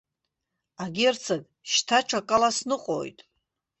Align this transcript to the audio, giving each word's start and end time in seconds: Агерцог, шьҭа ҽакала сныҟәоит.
Агерцог, 0.83 1.43
шьҭа 1.71 1.99
ҽакала 2.07 2.49
сныҟәоит. 2.57 3.19